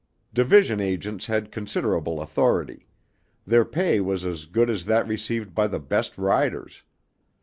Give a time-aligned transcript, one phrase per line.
[0.33, 2.87] Division agents had considerable authority;
[3.45, 6.81] their pay was as good as that received by the best riders.